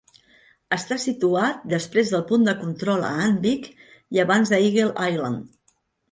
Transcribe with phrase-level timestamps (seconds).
[0.75, 3.67] Està situat després del punt de control a Anvik
[4.17, 5.53] i abans d'Eagle Island.